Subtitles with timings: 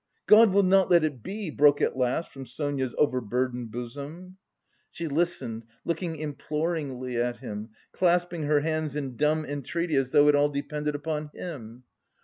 [0.25, 4.37] God will not let it be!" broke at last from Sonia's overburdened bosom.
[4.89, 10.33] She listened, looking imploringly at him, clasping her hands in dumb entreaty, as though it
[10.35, 11.83] all depended upon him.